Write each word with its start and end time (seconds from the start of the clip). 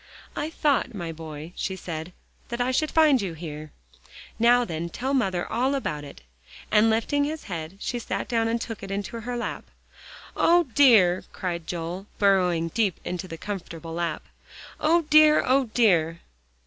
"I 0.35 0.49
thought, 0.49 0.95
my 0.95 1.11
boy," 1.11 1.53
she 1.55 1.75
said, 1.75 2.11
"that 2.49 2.59
I 2.59 2.71
should 2.71 2.89
find 2.89 3.21
you 3.21 3.33
here. 3.35 3.71
Now 4.39 4.65
then, 4.65 4.89
tell 4.89 5.13
mother 5.13 5.45
all 5.45 5.75
about 5.75 6.03
it," 6.03 6.23
and 6.71 6.89
lifting 6.89 7.23
his 7.23 7.43
head, 7.43 7.77
she 7.79 7.99
sat 7.99 8.27
down 8.27 8.47
and 8.47 8.59
took 8.59 8.81
it 8.81 8.89
into 8.89 9.19
her 9.21 9.37
lap. 9.37 9.65
"O 10.35 10.63
dear!" 10.73 11.25
cried 11.33 11.67
Joel, 11.67 12.07
burrowing 12.17 12.69
deep 12.69 12.99
in 13.05 13.17
the 13.17 13.37
comfortable 13.37 13.93
lap, 13.93 14.23
"O 14.79 15.03
dear 15.03 15.43
O 15.45 15.65
dear!" 15.65 16.21